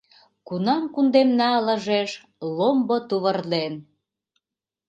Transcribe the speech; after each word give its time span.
Кунам 0.47 0.83
кундемна 0.93 1.47
ылыжеш 1.59 2.11
ломбо 2.57 2.97
тувыр 3.09 3.37
ден 3.51 3.73